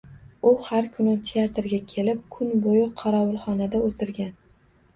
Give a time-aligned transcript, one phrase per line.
[0.51, 4.37] U har kuni teatrga kelib, kun boʻyi qorovulxonada oʻtirgan.